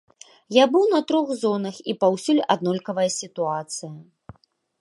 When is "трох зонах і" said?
1.11-1.97